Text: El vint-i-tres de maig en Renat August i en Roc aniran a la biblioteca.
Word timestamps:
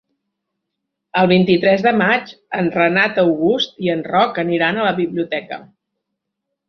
El 1.23 1.27
vint-i-tres 1.31 1.83
de 1.87 1.93
maig 1.99 2.33
en 2.61 2.71
Renat 2.77 3.21
August 3.25 3.77
i 3.89 3.93
en 3.97 4.01
Roc 4.09 4.41
aniran 4.45 4.81
a 4.81 4.87
la 4.89 4.95
biblioteca. 5.05 5.61